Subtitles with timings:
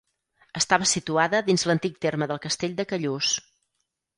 [0.59, 3.37] Estava situada dins l'antic terme del castell de Callús.